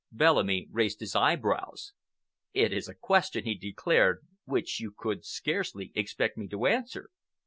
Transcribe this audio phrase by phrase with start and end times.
[0.11, 1.93] Bellamy raised his eyebrows.
[2.55, 7.11] "It is a question," he declared, "which you could scarcely expect me to answer."